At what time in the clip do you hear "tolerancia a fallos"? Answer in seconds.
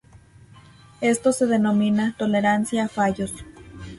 2.17-3.35